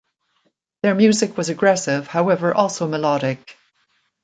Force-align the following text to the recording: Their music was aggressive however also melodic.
Their 0.81 0.95
music 0.95 1.37
was 1.37 1.49
aggressive 1.49 2.07
however 2.07 2.55
also 2.55 2.87
melodic. 2.87 3.55